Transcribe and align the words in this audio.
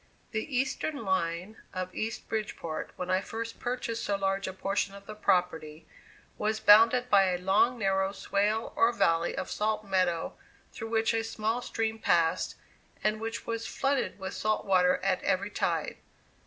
The 0.31 0.57
eastern 0.57 1.05
line 1.05 1.57
of 1.75 1.93
East 1.93 2.27
Bridgeport, 2.27 2.91
when 2.95 3.11
I 3.11 3.21
first 3.21 3.59
purchased 3.59 4.03
so 4.03 4.15
large 4.15 4.47
a 4.47 4.51
portion 4.53 4.95
of 4.95 5.05
the 5.05 5.13
property, 5.13 5.85
was 6.39 6.59
bounded 6.59 7.07
by 7.07 7.25
a 7.25 7.37
long, 7.37 7.77
narrow 7.77 8.11
swale 8.11 8.73
or 8.75 8.91
valley 8.91 9.35
of 9.37 9.51
salt 9.51 9.85
meadow, 9.85 10.33
through 10.73 10.89
which 10.89 11.13
a 11.13 11.23
small 11.23 11.61
stream 11.61 11.99
passed, 11.99 12.55
and 13.03 13.21
which 13.21 13.45
was 13.45 13.67
flooded 13.67 14.17
with 14.17 14.33
salt 14.33 14.65
water 14.65 14.97
at 15.03 15.21
every 15.21 15.51
tide. 15.51 15.97